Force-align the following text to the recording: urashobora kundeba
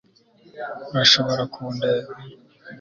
urashobora 0.91 1.43
kundeba 1.53 2.11